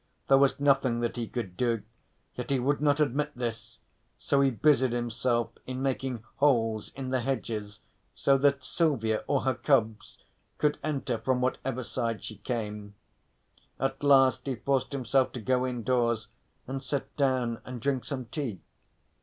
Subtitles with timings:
[0.29, 1.83] There was nothing that he could do,
[2.33, 3.77] yet he would not admit this,
[4.17, 7.81] so he busied himself in making holes in the hedges,
[8.15, 10.17] so that Silvia (or her cubs)
[10.57, 12.95] could enter from whatever side she came.
[13.79, 16.29] At last he forced himself to go indoors
[16.65, 18.59] and sit down and drink some tea.